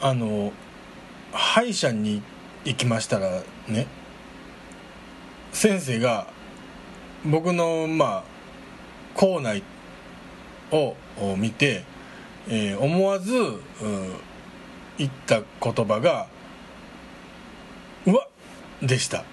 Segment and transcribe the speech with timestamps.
[0.00, 0.52] あの
[1.32, 2.22] 歯医者に
[2.64, 3.86] 行きましたらね
[5.52, 6.26] 先生が
[7.24, 8.24] 僕のまあ
[9.14, 9.62] 口内
[10.70, 10.94] を
[11.36, 11.84] 見て、
[12.48, 13.32] えー、思わず、
[14.98, 16.26] 言った言葉が
[18.04, 18.28] 「うわっ!」
[18.86, 19.24] でした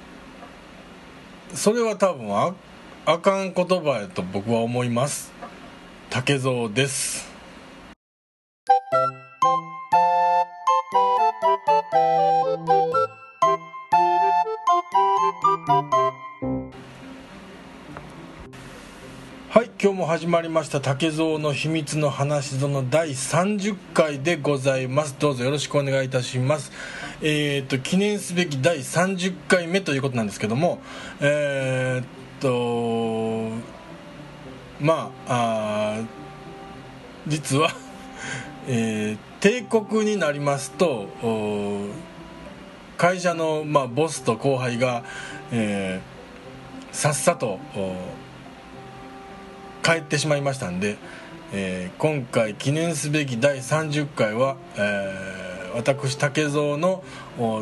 [1.54, 2.54] それは多分あ
[3.06, 5.34] あかん言葉やと僕は思います
[6.10, 7.33] 竹蔵です
[20.14, 25.16] 始まりました竹蔵の秘密の話ぞの第30回でございます。
[25.18, 26.72] どうぞよろしくお願いいたします。
[27.24, 30.78] えー、っと記念すべき第30回目ということなんですけども
[31.20, 32.06] えー、っ
[32.40, 33.58] と
[34.80, 36.02] まああ
[37.26, 37.72] 実は
[38.70, 41.08] えー、帝国になりますと
[42.98, 45.04] 会社の、まあ、ボスと後輩が、
[45.52, 47.58] えー、さっさと
[49.84, 50.98] 帰ってしまいましたんで、
[51.52, 57.04] えー、今回記念すべき第30回は、えー、私竹蔵の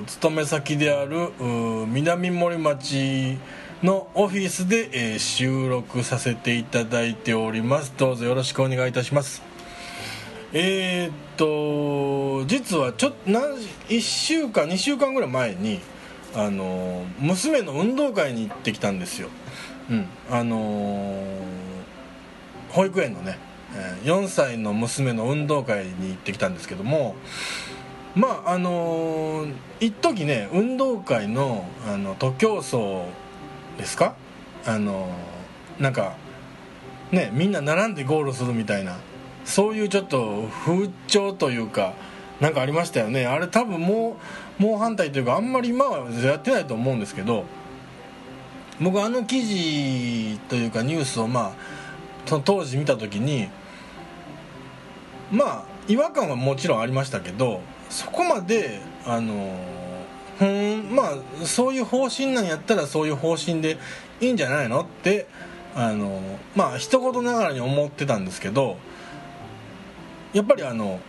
[0.06, 1.32] 勤め先である
[1.88, 3.38] 南森町
[3.82, 7.94] のオフィスで、えー、収録させていただいております。
[7.98, 9.42] どうぞよろしくお願いいたします。
[10.54, 15.80] えー、っと実はちょっと1週間2週間ぐらい前に
[16.36, 19.30] あの娘の運動会に行ってきたんですよ、
[19.90, 21.16] うん、あの
[22.72, 23.38] 保育園のね
[24.04, 27.16] 4歳の娘の運動会に行ってきたんですけども
[28.16, 29.46] まああの
[29.80, 32.78] 一時ね運動会のあの徒競走
[33.78, 34.16] ですか？
[34.66, 35.10] あの
[35.80, 36.16] なんか
[37.12, 38.98] ねみんな並んでゴールするみたいな
[39.46, 41.94] そういうちょっと風潮というか
[42.42, 43.26] なんかありましたよね。
[43.26, 44.18] あれ多分も
[44.60, 47.46] うもう反対というかあんまり今はやってないと思うんですけど
[48.80, 51.81] 僕あの記事というかニュースをまあ
[52.26, 53.50] その当時見た時に
[55.32, 59.56] まあ違和感はもちろんありましたけどそこまであの
[60.42, 63.78] うんまあそういう方針なんやったらそういう方針で
[64.20, 65.28] いいんじゃないのって
[65.76, 66.22] あの
[66.56, 68.78] まあ一言ながらに思ってたんですけど
[70.34, 71.00] やっぱりあの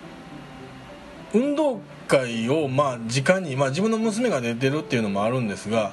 [1.34, 5.92] 運動会をまあ直に、まあ、自分の娘が出てるっていうのもあるんですが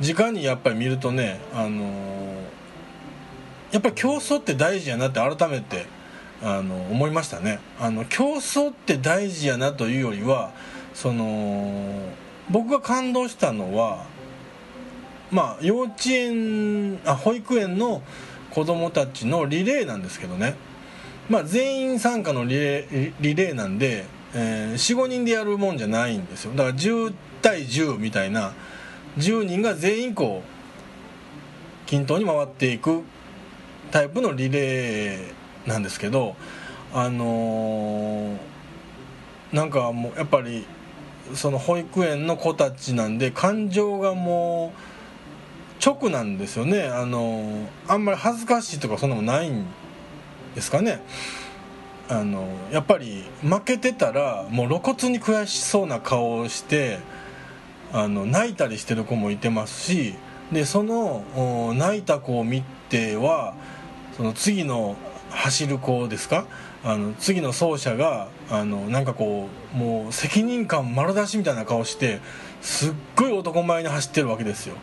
[0.00, 2.39] 直にやっぱり見るとねあの
[3.72, 5.86] やっぱり競争って大事やなって改めて
[6.42, 7.60] あの思いましたね。
[7.78, 10.52] あの競争って大事やなというよりは
[10.94, 11.92] その
[12.50, 14.06] 僕が感動したのは
[15.30, 18.02] まあ幼稚園あ保育園の
[18.50, 20.54] 子供たちのリレーなんですけどね。
[21.28, 24.04] まあ、全員参加のリレーリレーなんで、
[24.34, 26.52] えー、45人でやるもんじゃないんですよ。
[26.56, 28.52] だから10対10みたいな
[29.18, 33.04] 10人が全員こう均等に回っていく
[33.90, 36.36] タイプのリレーなんですけど
[36.92, 38.36] あのー、
[39.52, 40.66] なんかもうやっぱり
[41.34, 46.84] その保育園の子たちなんで感情がもう直なんですよね。
[46.84, 49.66] あのー、あんまり恥ずかしいとかそんなもないん
[50.54, 51.00] ですかね。
[52.08, 56.98] あのやっぱり負けてたらもう露骨に悔しそうな顔をして
[57.92, 60.14] あの泣いたりしてる子もいてますし
[60.50, 63.54] でその泣いた子を見ては
[64.16, 64.96] その次の
[65.30, 66.46] 走る子ですか？
[66.82, 72.20] あの次の走者があのなんかこうもう責任感丸出しみたいな顔して
[72.62, 74.76] すっごい男前に走ってるわけですよ。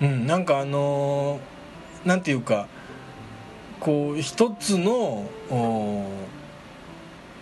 [0.00, 2.66] うん、なんかあのー、なんていうか
[3.80, 5.24] こう一つの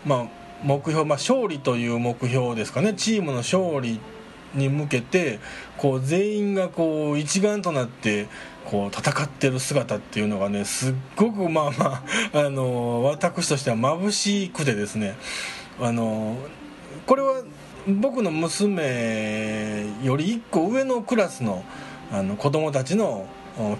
[0.04, 0.26] まあ、
[0.62, 4.00] 目標、まあ、勝利という目標ですかねチームの勝利
[4.54, 5.38] に向けて
[5.76, 8.28] こう全員がこう一丸となって
[8.64, 12.02] こう戦ってる姿っていうのがねすっごくまあま
[12.34, 15.16] あ、 あの私としては眩しくてですね。
[15.80, 16.36] あの
[17.06, 17.42] これは
[17.86, 21.64] 僕の娘より1個上のクラスの
[22.10, 23.26] あの子供たちの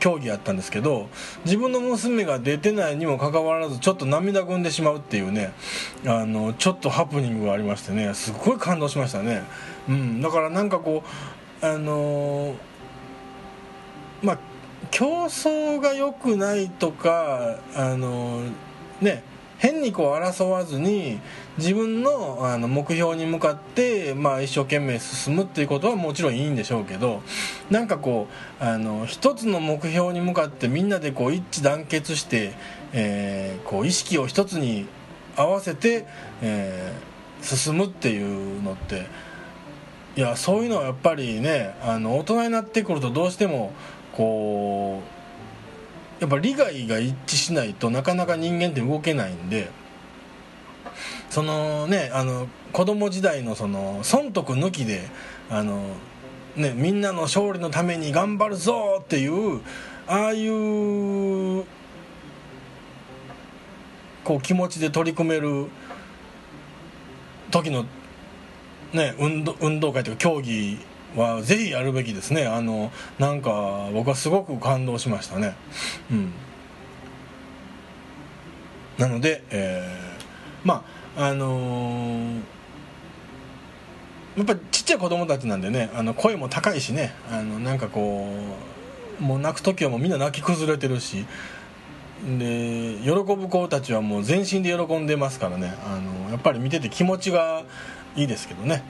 [0.01, 1.09] 競技やったんですけど
[1.45, 5.53] 自分の娘が出てないにもかかわらずちょっと涙ぐんでしまうっていうね
[6.07, 9.43] あのちょっとハプニングがありましてねすごい感動しましたね、
[9.89, 11.03] うん、だからなんかこ
[11.63, 12.55] うあの
[14.23, 14.39] まあ
[14.91, 18.43] 競争が良くないとかあの
[19.01, 19.23] ね
[19.59, 21.19] 変にこう争わずに
[21.57, 27.23] 自分のあの目標に向かって、まあ、一生懸命進むっていうことはもちろんいいんでしょうけど
[27.71, 28.29] なんかこ
[28.61, 32.53] うあの一つの目標に向かってみんなでこう一致団結して、
[32.93, 34.87] えー、こう意識を一つに
[35.37, 36.07] 合わせて、
[36.41, 36.95] え
[37.43, 39.07] 進むっていうのって
[40.17, 43.73] いやそういうのはやっぱりねあの大人になってくるとどうしても
[44.13, 45.03] こ
[46.19, 49.69] うやっぱ利害が一致しないとなかなか人間って動けないんで
[51.29, 55.03] そのねあの子供時代のその損得抜きで
[55.51, 55.83] あの、
[56.57, 59.61] ね、みんなの勝利のために頑張るぞっていう
[60.07, 61.65] ああいう
[64.25, 65.67] こう気持ちで取り組める
[67.51, 67.85] 時の、
[68.93, 70.79] ね、運動運動会というか競技
[71.17, 72.47] はぜひやるべきですね。
[72.47, 75.55] あのなんか僕はすごく感動しましたね。
[76.11, 76.33] うん。
[78.99, 80.85] なので、えー、ま
[81.17, 82.37] ああのー、
[84.37, 88.29] やっぱちっちゃい子供たちなんでねあの声も高いしねあのなんかこ
[89.19, 91.25] うもう泣く時はもうみんな泣き崩れてるし
[92.39, 95.75] で喜ぶ子たちはもう全身で喜んでますからね。
[95.87, 97.65] あのやっぱり見てて気持ちが
[98.17, 98.83] いいですけどね、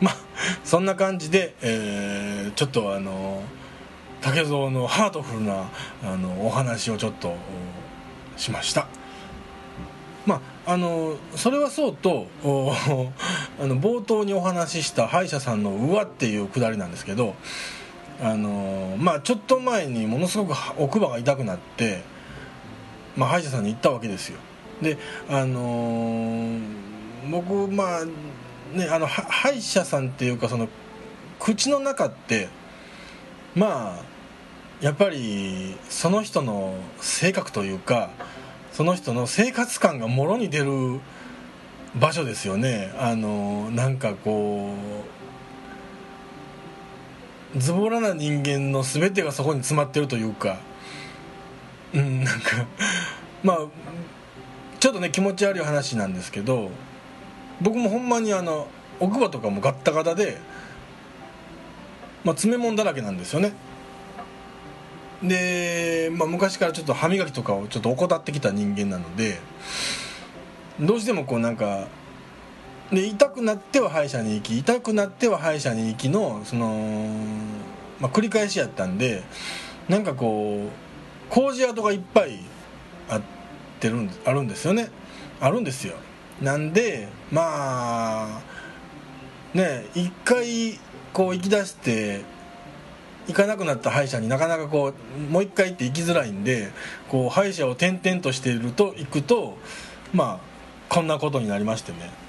[0.00, 0.16] うん、まあ
[0.64, 3.42] そんな感じで、えー、ちょっとあの
[4.20, 5.70] 竹蔵のハートフルな
[6.02, 7.34] あのお話をちょっと
[8.36, 8.88] しました。
[10.26, 12.46] まああのそれはそうとあ
[13.66, 17.34] の冒頭にお話しした歯医者さんの「うわ」っていうくだりなんですけど
[18.20, 22.02] あのまあちょっと前にものすごく奥歯が痛くなって、
[23.16, 24.38] まあ、歯医者さんに行ったわけですよ。
[24.82, 24.98] で
[25.30, 26.58] あの
[27.30, 28.04] 僕まあ
[28.76, 30.68] ねあの歯医者さんっていうかその
[31.38, 32.48] 口の中って
[33.54, 34.02] まあ
[34.80, 38.10] やっぱりその人の性格というか
[38.72, 41.00] その人の生活感がもろに出る
[41.98, 42.92] 場所ですよね。
[42.98, 44.72] あのなんかこ
[47.54, 50.58] うズボラな人間の全てがそこに詰まってるというか。
[51.94, 52.66] うんなんか
[53.42, 53.58] まあ
[54.78, 56.70] ちょっとね気持ち悪い話なんですけど
[57.60, 58.68] 僕もほんまにあの
[59.00, 60.38] 奥歯とかもガッタガタで、
[62.24, 63.52] まあ、詰め物だらけなんですよね。
[65.22, 69.40] で、まあ、昔からちょっと歯磨きとかをちょっと怠ってきた人間なので
[70.78, 71.88] どうしてもこうなんか
[72.92, 77.10] で痛くなっては歯医者に行き痛くなっては歯医者に行きのその、
[78.00, 79.24] まあ、繰り返しやったんで
[79.88, 82.38] なんかこう工事跡がいっぱい
[83.10, 83.22] あっ
[83.80, 84.90] てるんあるんですよね。
[85.40, 85.96] あるんですよ。
[86.42, 88.42] なんでまあ
[89.54, 90.78] ね一回
[91.12, 92.22] こう行き出して
[93.26, 96.70] 行かなくなった歯医者になかなかこうもう一回って行きづらいんで
[97.08, 99.56] こう歯医者を転々としていると行くと
[100.12, 100.48] まあ
[100.88, 102.28] こんなことになりましてね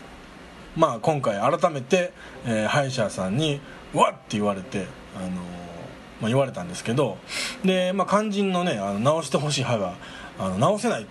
[0.75, 2.13] まあ、今回改めて、
[2.45, 3.59] えー、歯医者さんに
[3.93, 4.85] 「わっ!」って言われて、
[5.15, 5.41] あのー、ま
[6.23, 7.17] あ、言われたんですけど
[7.65, 9.95] で、まあ、肝心のねあの直してほしい歯が
[10.37, 11.07] あの直せない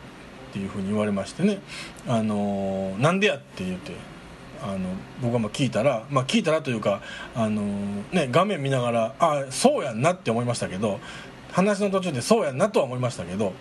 [0.48, 1.60] っていうふうに言われましてね
[2.08, 3.92] 「あの、なんでや?」って言って
[4.60, 4.78] あの
[5.22, 7.00] 僕はまあ聞いたら、まあ、聞いたらというか、
[7.34, 7.62] あの
[8.12, 11.00] ね、画面見ながらあそうやんなって思いましたけど
[11.52, 13.52] 話の途中でそうやんなとは思いましたけど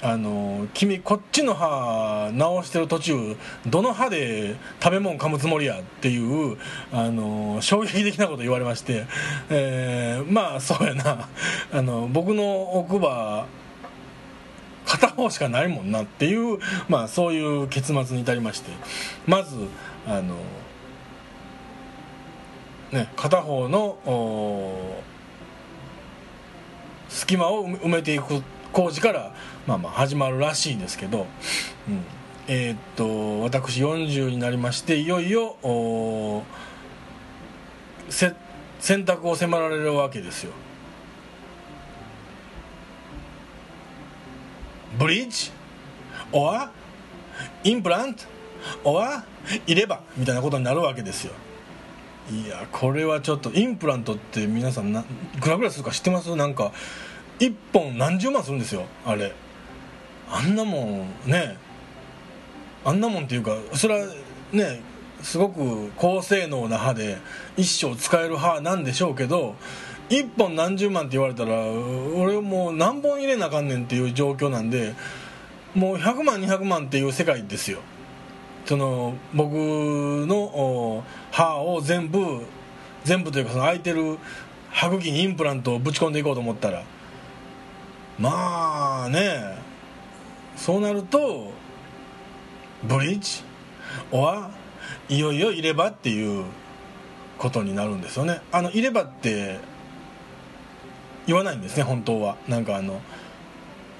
[0.00, 3.36] あの君こっちの歯直してる途中
[3.66, 6.56] どの歯で食べ物噛むつもりやっていう
[6.92, 9.06] あの衝撃的なこと言われまして、
[9.48, 11.28] えー、まあそうやな
[11.72, 13.46] あの僕の奥歯
[14.84, 16.58] 片方しかないもんなっていう、
[16.88, 18.70] まあ、そういう結末に至りまして。
[19.26, 19.56] まず
[20.06, 20.36] あの、
[22.90, 23.98] ね、片方の
[27.08, 29.34] 隙間を埋めていく工事から
[29.66, 31.26] まあまあ始まるらしいんですけど、
[31.88, 32.04] うん、
[32.48, 35.56] えー、っと私40になりましていよいよ
[38.80, 40.52] 選択を迫られるわけですよ。
[45.02, 45.50] ブリッジ？
[46.30, 46.70] オア
[47.64, 48.22] インプラント
[48.84, 49.24] オア
[49.66, 51.32] 入れ歯みたいなことになるわけですよ。
[52.30, 56.36] いやこれはちょっとインプラントって皆さんないくらぐらいするか知ってます？
[56.36, 56.70] なんか
[57.40, 59.32] 1本何十万するんですよあれ。
[60.30, 61.56] あんなもんね。
[62.84, 64.06] あんなもんっていうかそれは
[64.52, 64.82] ね
[65.20, 67.18] すごく高性能な歯で
[67.56, 69.56] 一生使える歯なんでしょうけど
[70.12, 74.94] 1本何十万って言われたら俺もう何本入れなあかんねんっていう状況なんで
[75.74, 77.80] もう100万200万っていう世界ですよ。
[78.66, 82.42] その僕の歯を全部
[83.04, 84.18] 全部というかその空いてる
[84.70, 86.84] 歯茎にインプラントをぶち込んでいこうと思ったら
[88.18, 89.56] まあね
[90.56, 91.50] そうなると
[92.84, 93.42] ブリッジ
[94.16, 94.50] は
[95.08, 96.44] いよいよ入れ歯っていう
[97.38, 98.40] ことになるんですよね。
[98.52, 99.58] あの入れ歯って
[101.26, 102.36] 言わないんですね本当は。
[102.48, 103.00] なんかあの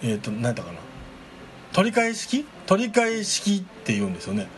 [0.03, 0.79] えっ、ー、と何やったかな。
[1.73, 4.49] 取り替え式取り替え式って言うんですよね。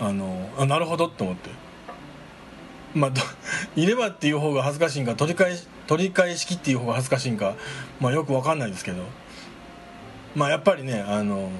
[0.00, 1.50] あのあなるほどって思って。
[2.94, 3.10] まあ
[3.76, 7.54] 入 れ歯っていう方が恥ずかしいんか取り返し取り返しきっていう方が恥ずかしいんか、
[8.00, 9.02] まあ、よく分かんないですけど。
[10.34, 11.50] まあやっぱりねあの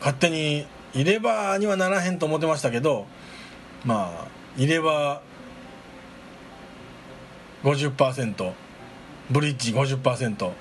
[0.00, 3.06] 勝手に入れ歯にはならへんと思ってましたけど
[3.84, 5.20] まあ入れ歯
[7.66, 8.52] 50%
[9.28, 10.52] ブリッジ50%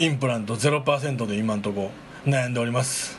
[0.00, 1.90] インプラント0%で今んとこ
[2.26, 3.18] 悩んでおります。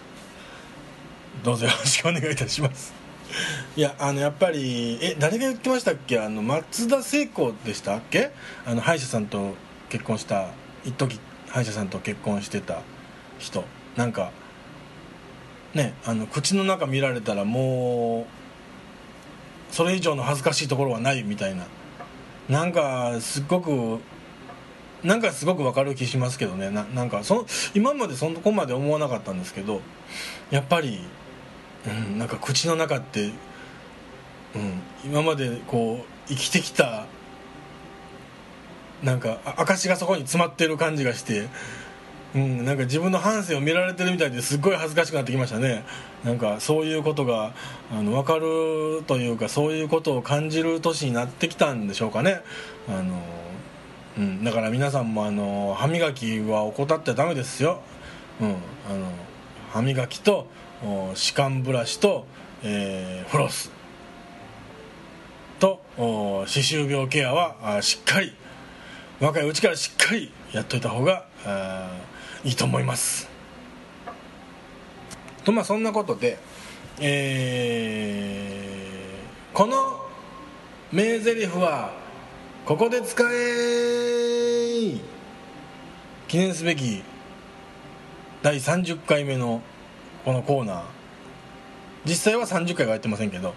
[1.44, 2.94] どうぞよろしくお願いいたします。
[3.76, 6.20] いやあのやっぱりえ誰が言ってましたっけ？
[6.20, 8.30] あの松田聖子でしたっけ？
[8.68, 9.56] あの歯医者さんと
[9.90, 10.50] 結婚した
[10.86, 12.84] 一時歯医者さんと結婚してた
[13.40, 13.64] 人。
[13.96, 14.32] なんか
[15.74, 18.28] ねあの口の中見られたらも
[19.72, 21.66] うそれ以上の恥ずかしいところはないみたいな。
[22.50, 24.00] なんかすっごく
[25.04, 26.70] なんかすごくわかる気しますけどね。
[26.70, 29.82] ななんかその今までそこまで思わなかったんですけど
[30.50, 31.00] やっぱり、
[31.88, 33.32] うん、なんか口の中って、
[34.56, 37.06] うん、今までこう生きてきた
[39.04, 41.48] なんか証がそこに詰まってる感じがして、
[42.36, 45.84] うん、なんか自分の半生を見られてるみたいですっごい恥ずかしくなってきましたね。
[46.24, 47.54] なんかそういうことが
[47.92, 52.42] あの分かるというかそういうことを感じる年になってきたんでしょうかね。
[52.88, 53.22] あの
[54.18, 57.82] うん、だから皆さんもあの歯磨きは怠ってダメですよ、
[58.40, 58.58] うん、あの
[59.72, 60.48] 歯磨きと
[61.16, 62.28] 歯間ブラシと、
[62.62, 63.72] えー、フロス
[65.60, 65.82] と
[66.46, 68.34] 歯周病ケアはしっかり
[69.20, 71.26] 若いうちからしっかりやっといた方が
[72.44, 73.30] いいと思います。
[75.44, 76.38] とまあそんなことで
[77.00, 80.06] えー、この
[80.92, 81.94] 名台詞は
[82.66, 84.98] ここで使え
[86.28, 87.04] 記念すべき
[88.42, 89.62] 第30回目の
[90.24, 90.84] このコーナー。
[92.06, 93.54] 実際は30回はやってませんけど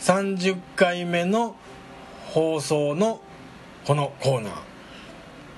[0.00, 1.56] 30回目の
[2.26, 3.20] 放送の
[3.84, 4.52] このコーナー、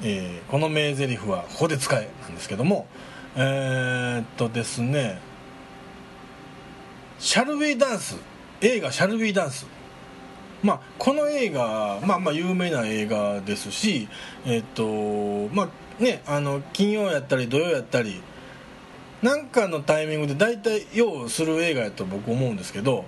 [0.03, 2.87] えー、この名台詞はここで使えなんですけども
[3.37, 5.21] えー、っとですね
[7.19, 8.17] 「シャルウィーダンス」
[8.61, 9.67] 映画「シャルウィーダンス」
[10.63, 14.09] まあ、この映画、まあ、まあ有名な映画ですし、
[14.45, 18.21] えっとまあね、あの金曜やったり土曜やったり
[19.23, 23.05] なんかのタイミングで大体ようする映画やと僕思うんですけど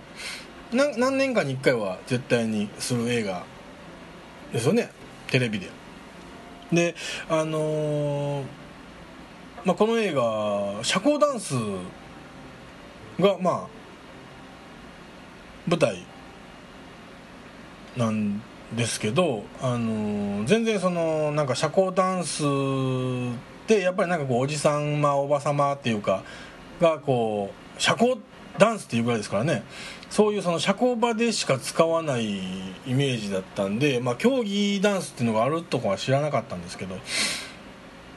[0.73, 3.45] 何年かに1回は絶対にする映画
[4.53, 4.91] ですよね
[5.29, 5.80] テレビで。
[6.73, 6.95] で
[7.29, 8.45] あのー、
[9.65, 11.55] まあ、この映画社交ダンス
[13.19, 13.67] がまあ
[15.67, 16.05] 舞台
[17.97, 18.43] なん
[18.75, 26.23] ですけど、あの全然そのなんか社交ダンスってやっぱりなんかこうおじさんまあおばさまっていうか
[26.81, 29.65] がこう社交ってダンスっていうぐらいですからね。
[30.11, 32.41] そういうその社交場でしか使わないイ
[32.89, 36.97] メージだったんで、まあ、競技ダンスっていうのがあるとかは知らなかったんですけど。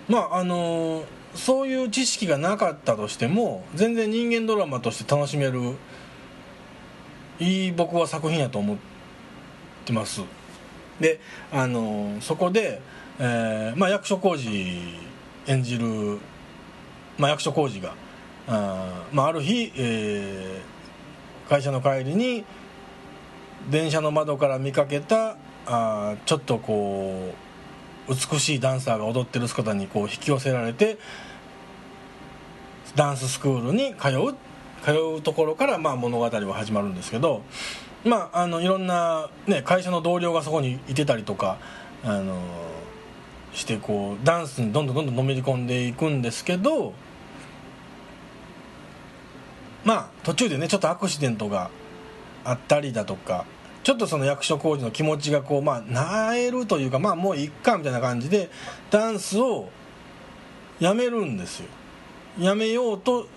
[0.07, 1.03] まああの
[1.35, 5.75] そういう知識がなかったとしても全然人間ドラマとして楽しめる
[7.39, 8.77] いい僕は作品やと思っ
[9.85, 10.21] てます。
[10.99, 11.19] で
[11.51, 12.81] あのそこで、
[13.19, 14.79] えーまあ、役所広司
[15.47, 16.19] 演じる、
[17.17, 17.95] まあ、役所広司が
[18.47, 22.45] あ,、まあ、ある日、えー、会社の帰りに
[23.69, 27.33] 電車の窓から見かけたあちょっとこ
[28.07, 30.97] う美しいダンサーが踊ってる姿にこう引き寄せられて
[32.95, 34.35] ダンススクールに通う
[34.83, 37.43] 通うところからまあ物語は始まるんですけど
[38.03, 41.57] まああのいろんな、ね、会社の同僚がそこにいてたりとか
[42.03, 42.37] あの
[43.53, 46.93] してこうダンスにどんどんどんどんのめり込んでいくんですけど
[49.83, 51.69] まあ途中でねちょっとアクシデントが
[52.43, 53.45] あったりだとか
[53.83, 58.49] ちょっとその役所工事の気持ちがこうまあなえるというかまあもういっかみたいな感じで
[58.89, 59.69] ダンスを
[60.79, 61.67] やめるんですよ。
[62.39, 63.27] やめようと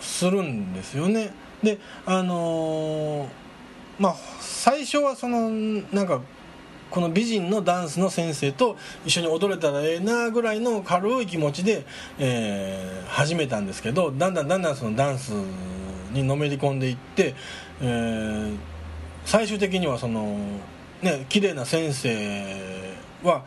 [0.00, 1.32] するんですよね。
[1.62, 3.28] であのー、
[3.98, 6.20] まあ最初はそのなんか
[6.92, 11.86] この美人のダンスの先生と一緒に踊れたらええなぐらいの軽い気持ちで、
[12.18, 15.30] えー、始めたんですけどだんだんだんだんそのダンス
[16.12, 17.34] にのめり込んでいって、
[17.80, 18.56] えー、
[19.24, 20.36] 最終的にはその
[21.00, 23.46] ね綺麗な先生は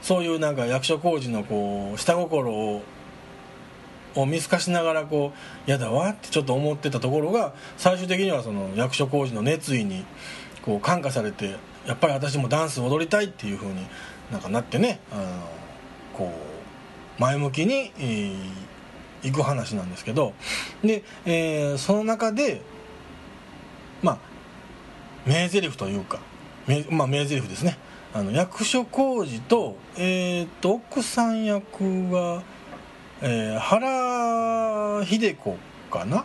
[0.00, 2.82] そういうなんか役所工事のこう下心を
[4.14, 10.06] を見透かしながらこう嫌だわってちょっと思ってたところが最終的にはその役所工事の熱意に
[10.62, 13.86] こう感化されてやっぱり私もダンス踊りたいっていう風に
[14.30, 15.22] なんかなってねあの
[16.14, 16.32] こ
[17.18, 20.34] う前向きに、えー、いく話なんですけど
[20.82, 22.60] で、えーその中で
[24.02, 24.18] まあ
[25.26, 26.18] 名台詞というか
[26.66, 27.78] 名,、まあ、名台詞ですね。
[28.14, 32.42] あの役所広司と,、えー、と奥さん役が、
[33.20, 35.56] えー原秀子
[35.90, 36.24] かな、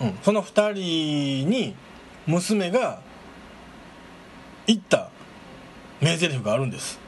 [0.00, 1.74] うん、その2人に
[2.26, 3.00] 娘が
[4.68, 5.10] 言った
[6.00, 7.00] 名台詞があるんです。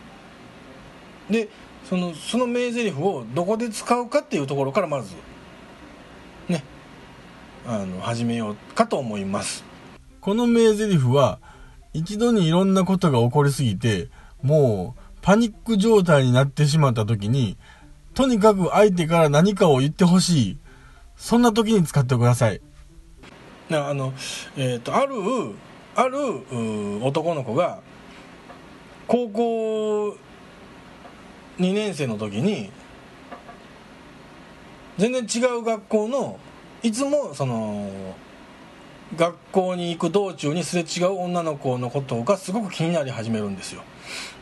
[1.30, 1.48] で
[1.88, 5.14] そのその名台詞をどこで使うかっていうところからまず
[6.48, 6.64] ね
[7.66, 9.62] あの始めようかと思います。
[10.20, 11.38] この名台詞は
[11.92, 14.08] 一度にいろんなことが起こりすぎて
[14.42, 17.58] もうパニック状態になってしまった時に
[18.14, 20.58] とにかく相手から何かを言ってほしい。
[21.16, 22.62] そんな時に使ってください。
[23.68, 24.14] なあの、
[24.56, 25.14] えー、とある
[25.94, 26.18] ある
[27.02, 27.80] 男の子が
[29.06, 30.09] 高校
[31.59, 32.70] 2年生の時に
[34.99, 36.38] 全然違う学校の
[36.82, 38.14] いつもその
[39.16, 43.82] 学校に行く道中にすれ違う女の子のことがすごく気になり始めるんですよ。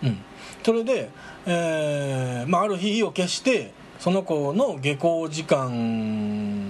[0.02, 0.18] うん、
[0.62, 1.10] それで、
[1.46, 6.67] えーまあ、ある日意を決してその子の下校時間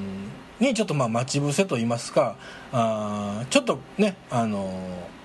[0.60, 2.36] にちょっとまあ待ち伏せと言いますか
[2.72, 5.18] あちょっとね、あのー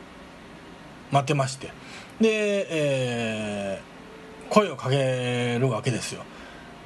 [1.12, 1.72] 待ってまして
[2.20, 3.94] で、えー
[4.50, 6.24] 声をかけるわけですよ。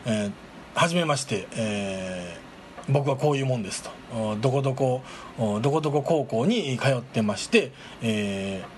[0.06, 0.32] えー
[0.76, 2.48] はじめまして、えー
[2.90, 5.02] 僕はこういうもんですとどこどこ
[5.38, 8.77] どこどこ高校に通ってまして、えー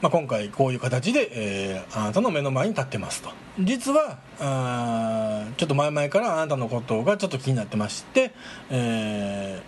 [0.00, 3.30] まあ、今回こういう形で、えーあなたの目の前に立ってますと。
[3.58, 8.32] 実はあちょっと前々からあなたのことがちょっと気になってまして、
[8.70, 9.60] え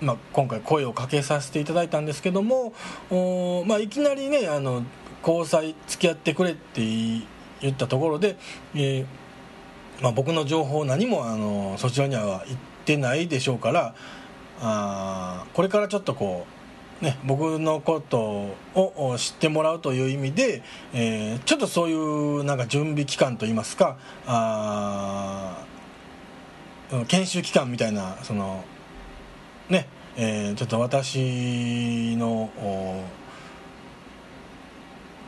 [0.00, 2.74] ーまあ、今回声をかけさせていただいたんですけども
[3.10, 4.84] おまあ、いきなりねあの
[5.26, 6.82] 交際付き合ってくれって
[7.60, 8.36] 言ったところで、
[8.74, 9.06] えー
[10.00, 13.94] まあ、僕の情報何もあのそちらには言ってないでしょうから
[14.60, 16.55] あこれからちょっとこう、
[17.00, 20.62] ね、僕のことを知ってもらうという意味で、
[20.94, 25.64] えーちょっとそういうなんか準備期間といいますかあ
[27.08, 28.64] 研修期間みたいなその
[29.68, 32.50] ねえーちょっと私の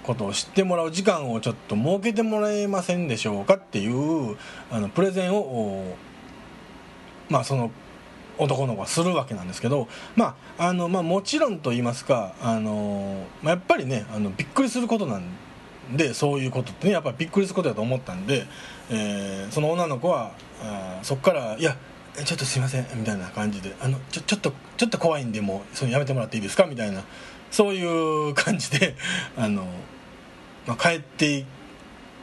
[0.04, 4.38] ことを知ってもらう時間をちょっと設けてもらえませんでしょうかっていう
[4.70, 5.96] あのプレゼンを
[7.28, 7.70] まあその
[8.38, 15.22] 男の子はするわけなんですけど、まああのまあ、もちろんと言いますかあの、まあ、やっぱりねあのびっくりすることなん
[15.96, 18.46] でそういうことってねやっぱりびっくりすることだと思ったんで、
[18.90, 21.76] えーその女の子はあそこから「いや
[22.24, 27.02] ちょっとすいません」みたいな感じで「あのちょちょっとちょっと怖いんでもうそれやめてもらっていいですか?」みたいな
[27.50, 28.94] そういう感じで
[29.36, 29.66] あの、
[30.66, 31.44] まあ、帰って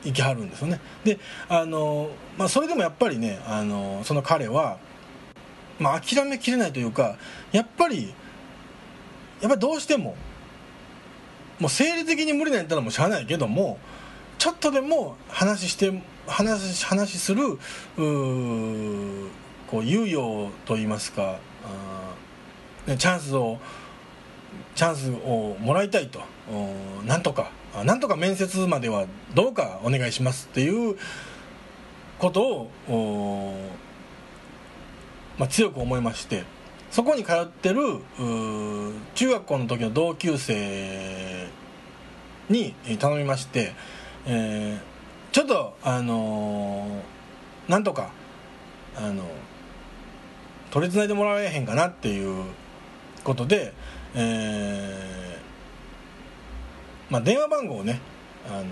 [0.03, 1.17] いきはるんですよねで
[1.49, 4.77] あの、まあ、それでもやっぱりねあのその彼は、
[5.79, 7.17] まあ、諦めきれないというか
[7.51, 8.13] やっぱり
[9.41, 10.15] やっぱりどうしても
[11.59, 13.77] もう生理的に無理なんやったらもうしゃあないけども
[14.37, 15.91] ちょっとでも話して
[16.27, 17.57] 話話するう
[19.67, 22.15] こう猶予といいますかあ
[22.87, 23.57] ねチャンスを
[24.75, 26.21] チャンスをもらいたいと
[27.05, 27.51] なんとか
[27.83, 30.97] なんとか面接まではどうかお願いしますっていう
[32.19, 33.51] ことを
[35.37, 36.43] まあ、強く思いまして
[36.91, 37.81] そこに通ってる
[39.15, 41.47] 中学校の時の同級生
[42.49, 43.73] に頼みまして、
[44.25, 44.95] えー
[45.35, 48.11] ちょっとあのーなんとか
[48.95, 49.25] あの
[50.71, 52.45] 取りつないでもらえへんかなっていう
[53.25, 53.73] ことで、
[54.13, 57.99] えーまあ、電話番号をね、
[58.49, 58.65] あの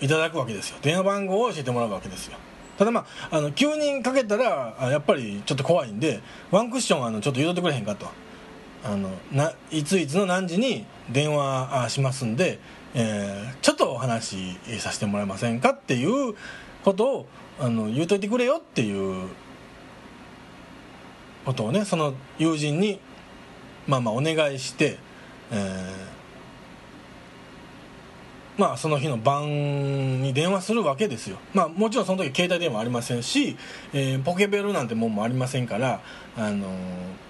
[0.00, 0.78] いただくわけですよ。
[0.82, 2.38] 電話番号を教えてもらうわけですよ。
[2.78, 8.06] ただまああの9人かけたらやっぱりちょっと怖いんでワンクッションあのちょっと言うとってくれへんかと。
[8.84, 12.58] あのないついつの何時に電話しますんで、
[12.94, 16.34] えーちょっとお話しさせてもらえませんかっていう
[16.84, 17.26] ことを
[17.60, 19.28] あの言うといてくれよっていう
[21.44, 22.98] ことをねその友人に
[23.86, 24.98] まあまあお願いして、
[25.52, 26.11] えー
[28.58, 31.38] まあその日の晩に電話するわけですよ。
[31.54, 33.56] まあもちろんその時携帯電話ありませんし、
[33.92, 36.00] えーポケベルなんてもんもありませんから、
[36.36, 36.70] あのー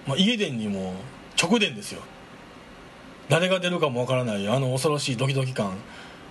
[0.05, 0.95] まあ、家電にも
[1.41, 2.01] 直電ですよ。
[3.29, 5.77] 誰が出るかもわからないあの恐ろしいドキドキ感。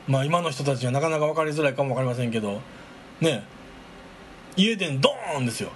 [0.06, 2.60] まあ今の人たちはなかなか分かりづらいかもわかりませんけど
[3.20, 3.44] ね。
[4.56, 5.70] 家電ドーンですよ。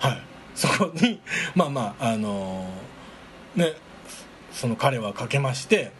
[0.00, 0.22] はい。
[0.56, 1.20] そこに
[1.54, 3.74] まあまああのーね。
[4.52, 5.92] その彼はかけまして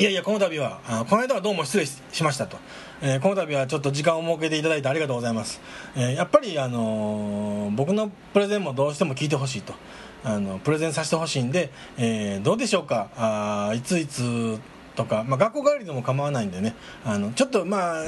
[0.00, 2.56] いやいやこの度はあこの間はどうも失礼しましたと、
[3.02, 5.60] えー、この度はちょっと時間を設けていただいてありがとうございます、
[5.94, 9.74] えー、やっぱり、あのー、僕のプレゼンもどうしても聞いてほしいと。
[10.22, 13.08] あのプレゼンさせてほしいんで、え、どうでしょうか？
[13.16, 14.58] あいついつ
[14.94, 16.74] とか、まあ、学校帰りでも構わないんでね。
[17.06, 18.04] あのちょっとまあ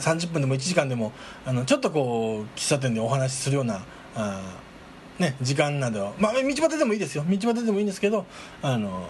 [0.00, 1.12] 30分でも1時間でも
[1.44, 4.40] あのちょっとこう喫茶店でお話しするようなあ、
[5.18, 7.24] ね、時間など、まあ、道端でもいいですよ。
[7.28, 8.24] 道端でもいいんですけど
[8.62, 9.06] あの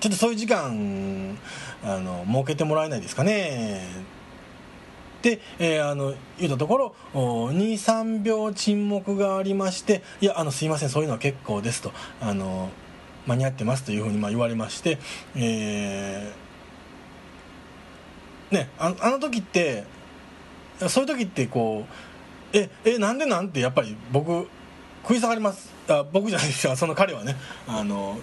[0.00, 1.38] ちょっとそういう時間
[1.82, 3.80] あの設けてもらえないですかね。
[5.22, 6.94] で、えー、あの言ったところ
[7.52, 12.70] 23秒沈黙がありまして「いやあのすいませんそういうのは結構です」とあの
[13.26, 14.98] 間に合ってますというふうにまあ言われまして、
[15.34, 19.84] えー、ねああの時って
[20.88, 21.92] そういう時ってこう
[22.56, 24.48] 「ええなんでなん?」てやっぱり僕
[25.02, 25.74] 食い下がります。
[25.88, 26.74] あ僕じゃないですよ。
[26.74, 27.36] その彼はね
[27.68, 28.18] あの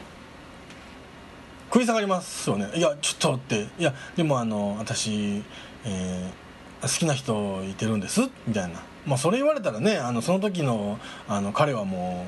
[1.74, 2.70] 食い下がりますよね。
[2.76, 3.68] いやちょっとって。
[3.80, 5.44] いやでもあの私、
[5.86, 6.44] えー
[6.84, 12.28] 好きな人いてるんですみたいな、まあ、それ言われたらねあのその時のあの彼はも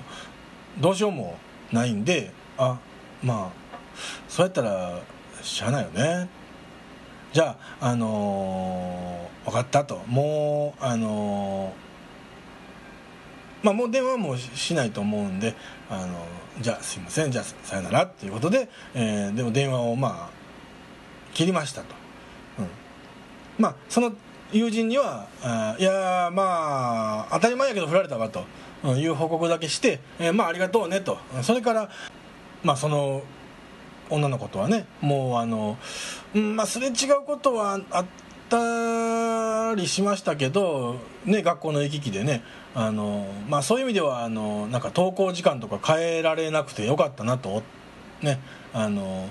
[0.79, 1.37] うどうしようも
[1.73, 2.79] ないんであ
[3.21, 3.87] まあ
[4.29, 5.01] そうやったら
[5.41, 6.29] しゃあないよね。
[7.33, 10.01] じゃああのー、分かったと。
[10.07, 11.84] もうあのー、
[13.65, 15.55] まあもう電話もしないと思うんで
[15.89, 16.23] あの、
[16.61, 20.35] じゃあすいませんじゃあさよならっていうことで、えー、でも電話をまあ
[21.33, 21.87] 切りましたと、
[22.59, 22.67] うん、
[23.57, 24.13] まあその
[24.51, 25.25] 友人には
[25.79, 28.45] 「いやまあ当たり前やけど振られたわ」と
[28.95, 31.17] いう報告だけして「えー、まあありがとうね」と。
[31.41, 31.89] それから
[32.63, 33.23] まあその
[34.11, 35.79] 女の子とはねもうあの、
[36.35, 38.05] うんまあ、すれ違うことはあっ
[38.47, 38.57] た
[39.73, 47.63] りしましたけど、ね、学校の行き来でねあの、まあ、そういう意味ではあのなんか登校時間とか変えられなくてよかったなと
[48.21, 48.39] ね
[48.73, 49.29] あの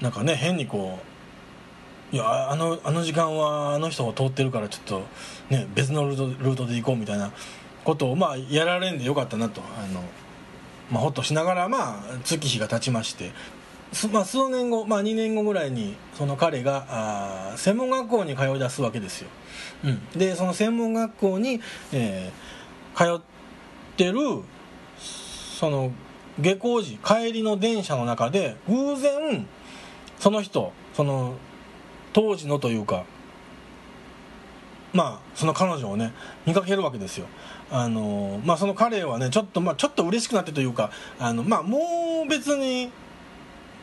[0.00, 0.98] なんかね変にこ
[2.12, 5.02] ういやあのあの時間はあの人が通ってるからちょっと、
[5.50, 7.32] ね、別のルートルートで行こうみたいな
[7.84, 10.02] ことを、まあ、やられんでよかったなとあの、
[10.90, 13.32] まあ、ほっとしながら、まあ、月日が経ちまして
[14.12, 19.28] まあ、数年後、まあ、2年後ぐらいにその彼があ専門学校に通い出すわけですよ、
[19.84, 21.60] うん、でその専門学校に、
[21.92, 23.24] えー、通っ
[23.96, 24.18] てる
[24.98, 25.92] その
[26.38, 29.46] 下校時帰りの電車の中で偶然
[30.18, 31.34] その人その
[32.12, 33.04] 当時のというか
[34.92, 36.12] まあその彼女をね
[36.44, 37.26] 見かけるわけですよ。
[37.70, 42.90] あのまあその彼はねちょっとまあちょっと嬉しくなってというかあのまあもう別に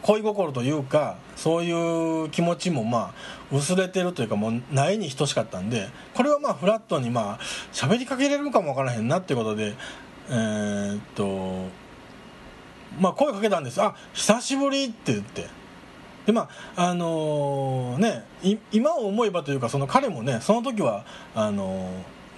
[0.03, 3.13] 恋心というかそういう気持ちもま
[3.51, 7.39] あ薄れてるというかもうないに等しかったんでこれはまあフラットにまあ
[7.71, 9.73] 喋りかけれるかもわからへんなっていうことで
[10.29, 11.67] えー、っと
[12.99, 13.81] まあ声かけたんです。
[13.81, 15.47] あ久しぶりって言って。
[16.25, 18.23] でまああのー、ね
[18.71, 21.91] 今を思えばというかその彼もねその時はあのー、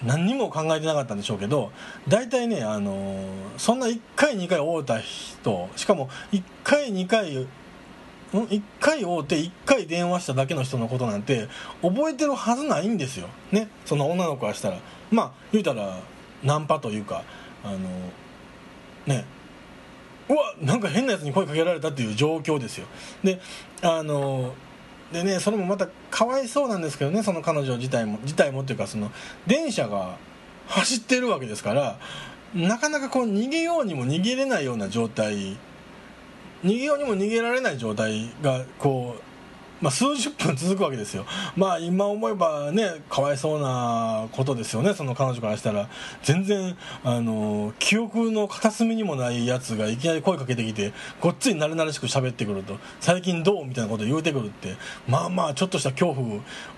[0.06, 1.72] 何にも考えてなかったんでしょうけど
[2.08, 3.26] 大体ね、あの、
[3.58, 7.48] そんな1回2回会うた人しかも1回2回
[8.34, 11.48] 1回会うて1回電話しただけの人のことなんて
[11.82, 13.30] 覚えてるはずないんですよ。
[13.52, 13.70] ね。
[13.86, 14.80] その女の子からしたら。
[15.12, 16.00] まあ言うたら
[16.44, 17.24] ナンパというか
[17.64, 17.80] あの
[19.06, 19.26] ね。
[20.28, 22.88] うわなんか変なやつに声かけられたっていう状況ですよ。
[23.24, 23.40] で
[23.82, 24.54] あの
[25.12, 29.12] でねそれもまたかわいそうなんですけどねその彼女自体も自体もっていうかその
[29.48, 30.18] 電車が
[30.68, 32.00] 走ってるわけですから
[32.54, 35.58] なかなかこう逃げようにも逃げれないような状態
[36.64, 39.35] 逃げようにも逃げられない状態がこう
[39.82, 44.94] まあ、数十分続くわけですよ、まあ、今思えばねかわいそうなことですよね。
[44.94, 45.90] その彼女からしたら。
[46.24, 52.78] 全然あの記憶の片隅にもないやつがいきなり声かけてきてごっつい慣れ慣れしく喋ってくると。
[53.00, 54.76] 最近どうみたいなこと言うてくるって。
[55.08, 56.14] まあまあちょっとした恐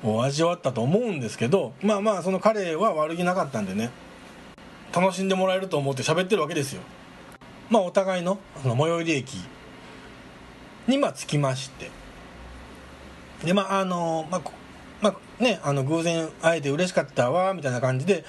[0.04, 1.74] 怖を味わったと思うんですけど。
[1.82, 3.92] まあまあその彼は悪気なかったんでね。
[4.94, 6.82] 楽しんでもらえると思って喋ってるわけですよ。
[7.70, 9.38] まあお互いのその最寄り駅
[10.88, 12.07] にま着きまして。
[13.44, 14.42] でまああのまあ
[15.02, 18.26] まあねあの偶然会えて嬉しかったわみたいな感じで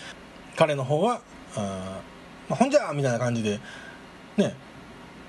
[0.57, 1.21] 彼の方は
[1.57, 2.01] あ、
[2.49, 3.61] まあ、ほんじゃみたいな感じで
[4.37, 4.55] ね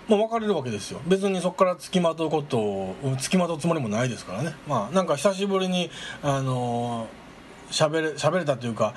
[0.09, 0.99] まあ、別れるわけですよ。
[1.05, 4.55] 別にそこから付きまとうことを付きまとうつもりもないですからね。
[4.67, 5.91] まあなんか久しぶりに
[6.23, 7.07] あの
[7.69, 8.95] 喋れ喋れたというか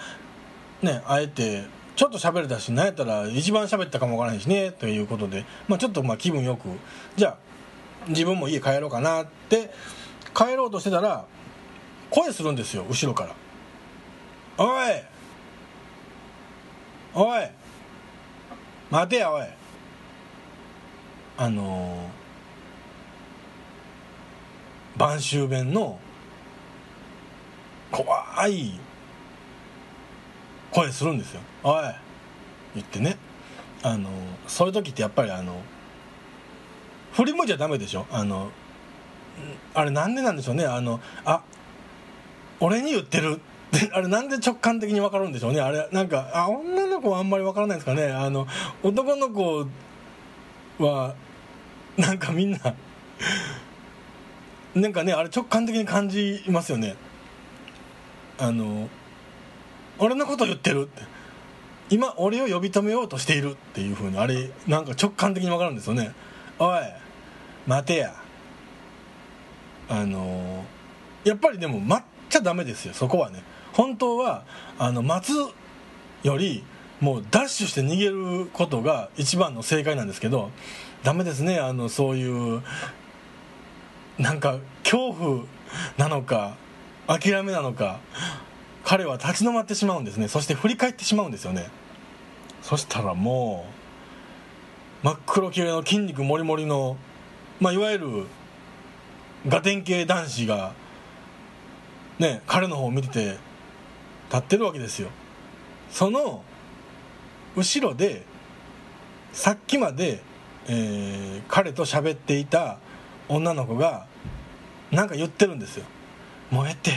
[0.81, 1.65] ね会えて
[1.97, 6.69] ちょっと喋れたし何やったら一番喋ったかもわからへんしねということで、まあ、ちょっとまあ気分よく
[7.17, 7.37] じゃあ
[8.09, 9.71] 自分も家帰ろうかなって
[10.35, 11.25] 帰ろうとしてたら
[12.11, 13.35] 声するんですよ後ろから
[14.59, 15.03] 「おい！
[17.15, 17.51] おい！
[18.91, 19.47] 待てやおい」
[21.39, 22.11] あの
[24.97, 25.99] 晩秋弁の
[27.91, 28.79] 怖い
[30.71, 31.83] 声するんですよ「おい!」
[32.75, 33.17] 言ってね。
[33.85, 34.09] あの
[34.47, 35.61] そういう時ってやっぱりあの
[37.15, 38.07] 振り向いちゃダメでしょ？
[38.13, 38.53] あの
[39.75, 40.65] あれなんでなんでしょうね。
[40.65, 41.43] あのあ
[42.61, 43.41] 俺に言ってる。
[43.77, 45.61] っ てあれなんで直感的に分かるんでしょうね。
[45.61, 48.13] あれなんかあ女の子はあんまり分からないですかね。
[48.13, 48.47] あの
[48.83, 49.67] 男の子
[50.79, 51.15] は
[51.97, 52.59] なんかみんな
[54.75, 56.97] なんかねあれ直感的に感じますよね。
[58.39, 58.89] あの
[59.99, 61.03] 俺のこと言ってるって。
[61.91, 66.13] 今俺を呼び止めようとしているっていうふうにあれなんか直感的に分かるんですよね。
[66.59, 66.79] おい
[67.67, 68.22] 待てや。
[69.93, 70.65] あの
[71.23, 73.43] やっぱりでも待っちゃダメですよそこはね。
[73.75, 74.45] 本当は
[74.79, 75.35] あの待つ
[76.27, 76.65] より
[77.01, 80.51] もうダッシュして逃げることが一番の正解なんですけど
[81.03, 82.63] ダメですねあのそういう
[84.19, 85.45] なんか恐怖
[85.99, 86.57] なのか
[87.07, 88.01] 諦めなのか
[88.85, 90.27] 彼は立ち止まってしまうんですね。
[90.27, 91.69] そして振り返ってしまうんですよね。
[92.63, 93.67] そしたらも
[95.03, 96.97] う真っ黒系の筋肉もりもりの、
[97.61, 98.27] まあ、いわゆる
[99.47, 100.73] ガテン系男子が
[102.19, 103.37] ね彼の方を見てて
[104.29, 105.09] 立ってるわけですよ。
[105.91, 106.43] その
[107.55, 108.25] 後ろで
[109.33, 110.23] さっきまで、
[110.67, 112.79] えー、彼と喋っていた
[113.29, 114.07] 女の子が
[114.91, 115.85] 何か言ってるんですよ
[116.51, 116.93] 「もうえて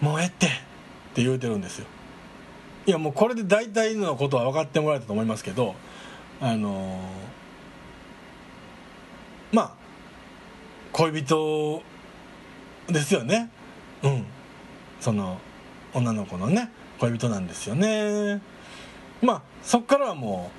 [0.00, 0.50] もうえて」っ
[1.14, 1.86] て言うてるんですよ。
[2.86, 5.74] いやもうこれで大体のことは分かってもらえたと思いますけど
[6.40, 9.77] あのー、まあ
[10.98, 11.82] 恋人
[12.88, 13.48] ですよね。
[14.02, 14.24] うん。
[15.00, 15.38] その
[15.94, 18.42] 女の子のね恋人なんですよね。
[19.22, 20.50] まあそっからはも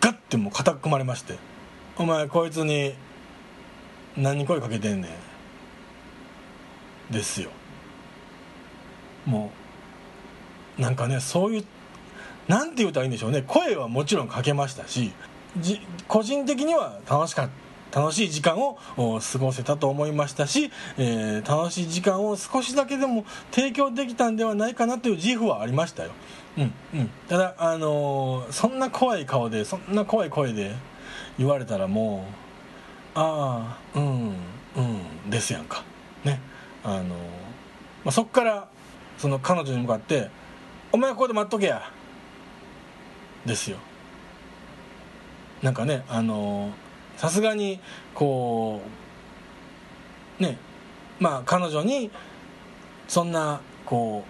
[0.00, 1.36] うガッてもう固くまれまして
[1.98, 2.94] 「お前こいつに
[4.16, 5.08] 何声かけてんね
[7.10, 7.50] ん」ですよ。
[9.26, 9.52] も
[10.78, 11.64] うなんかねそういう
[12.48, 13.42] なんて言うたらいいんでしょうね。
[13.46, 15.12] 声はもちろんかけましたし
[16.08, 17.61] 個人的には楽しかった。
[17.94, 26.10] 楽しい時間を過ごせたと思いましたし、えー、楽しい時間を少しだけでも提供できたんではないかなという自負はありましたよ、
[26.56, 30.74] うんうん、ただ、あのー、そんな怖い顔でそんな怖い声で
[31.38, 32.26] 言われたらも
[33.14, 34.34] うああうん
[34.76, 34.80] う
[35.26, 35.84] んですやんか。
[36.24, 36.40] ね。
[36.82, 37.14] あのー、ま
[38.06, 38.68] あ、そっから
[39.18, 40.30] その彼女に向かって
[40.92, 41.82] 「お前はここで待っとけや」
[43.44, 43.76] ですよ。
[45.60, 46.91] なんかねあのー
[47.22, 47.78] さすがに
[48.16, 48.80] こ
[50.40, 50.58] うね
[51.20, 52.10] まあ彼女に
[53.06, 54.24] そんなこ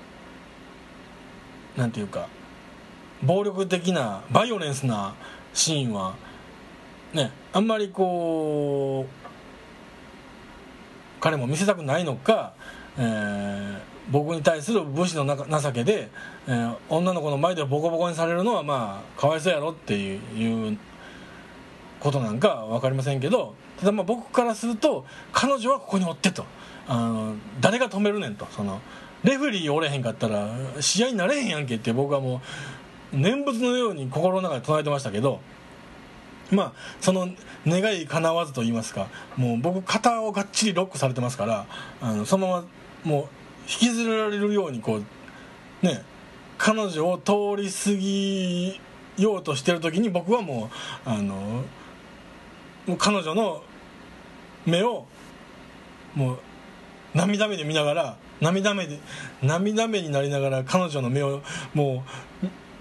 [1.74, 2.28] うなんていうか
[3.22, 5.14] 暴力的なバイオレンスな
[5.54, 6.16] シーンは
[7.14, 9.12] ねあんまりこう
[11.18, 12.52] 彼も見せたくないのか、
[12.98, 13.78] えー、
[14.10, 16.10] 僕に対する武士の情けで、
[16.46, 20.16] えー、女の子の前でボコボコにされるのはまあかわいそうやろってい
[20.74, 20.76] う
[22.02, 26.44] ことなんか分かりませんけどただまあ僕からすると彼女はここにおってと。
[26.88, 28.44] あの誰が止めるねんと。
[28.50, 28.80] その
[29.22, 32.42] レフェリーおれへんかったら試合になれへんやんけって僕はも
[33.12, 35.40] う念仏のように心の中で唱えてましたけど
[36.50, 37.28] まあその
[37.64, 41.66] 願い叶わずと言いますかもう僕肩をがっちりロックされてますから
[42.00, 42.64] あのそのまま
[43.04, 43.22] もう
[43.68, 46.02] 引きずられるようにこうね
[46.58, 48.80] 彼女を通り過ぎ
[49.18, 50.68] ようとしてる時に僕はも
[51.06, 51.64] うあの
[52.86, 53.62] もう彼女の
[54.66, 55.06] 目を
[56.14, 56.38] もう
[57.14, 58.98] 涙目で見ながら涙目で
[59.42, 61.42] 涙目になりながら彼女の目を
[61.74, 62.04] も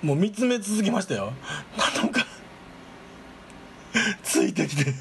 [0.04, 1.32] うもう見つめ続けましたよ。
[1.78, 2.26] 頼むか
[4.24, 4.94] ついてきて。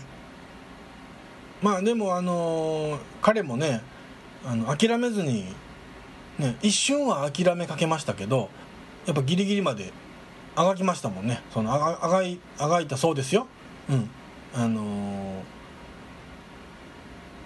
[1.62, 3.82] まあでもあのー、彼もね
[4.44, 5.46] あの諦めずに、
[6.38, 8.48] ね、一瞬は諦めかけましたけど
[9.06, 9.92] やっぱギリギリまで
[10.56, 11.42] あがきましたもんね。
[11.52, 13.46] そのあがあがいあがいたそうですよ。
[13.88, 14.10] うん。
[14.54, 15.42] あの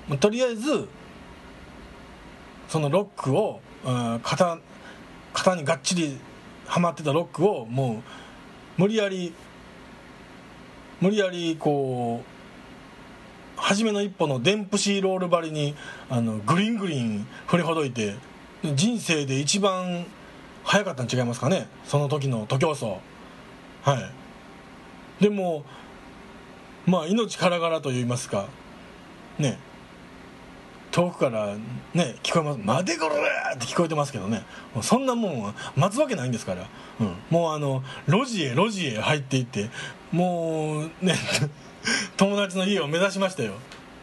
[0.09, 0.89] ー、とりあえず
[2.69, 4.59] そのロックを、うん、肩
[5.33, 6.19] 肩にがっちり
[6.67, 8.03] はまってたロックをも
[8.79, 9.35] う無理やり
[11.01, 15.75] 無理やりこう初めの一歩のデンプシーロール張りに
[16.09, 18.17] あのグリングリン振りほどいて
[18.63, 20.07] 人生で一番
[20.65, 21.69] 早かったん違いますかね？
[21.85, 22.87] その時の徒競走。
[23.83, 24.01] は
[25.21, 25.23] い。
[25.23, 25.65] でも
[26.87, 28.47] まあ命からがらといいますか。
[29.39, 29.59] ね。
[30.91, 31.57] 遠くから
[31.93, 33.17] ね聞こえます「待てこれ!」
[33.57, 34.45] って聞こえてますけどね。
[34.81, 36.69] そんなもん待つわけないんですから、
[37.01, 39.71] うん、もうあの路地へ路地へ入っていって
[40.13, 41.17] もうね
[42.17, 43.55] 友達の家を目指しましたよ。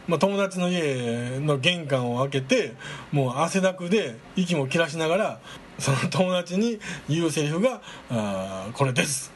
[0.08, 2.74] まあ、友達の家の玄関を開けて
[3.14, 5.40] もう汗だくで息も切らしながら
[5.80, 9.32] その友達に言うセリフがあこれです。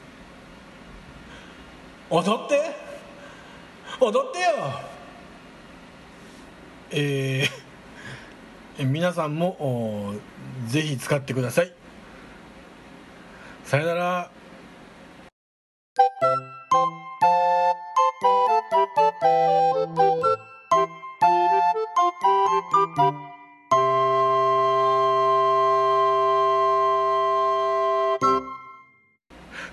[2.09, 2.84] 踊って。
[3.99, 4.45] 踊ってよ。
[6.91, 10.13] えー、 皆さんも
[10.67, 11.73] ぜひ使ってください。
[13.63, 14.31] さよなら。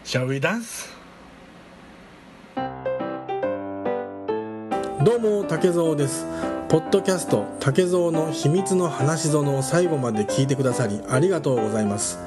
[0.05, 1.02] シャウィダンス
[5.05, 6.25] どうも竹蔵です。
[6.69, 12.21] ポッドキャスト竹蔵の秘密の話ぞの最後まで聞いてくださりありがとうございます。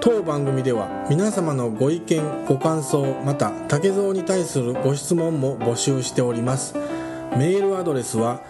[0.00, 6.74] 当番組では皆様のご意見ご感想また竹蔵に対するご質問も募集しております。
[7.38, 8.42] メールアドレスは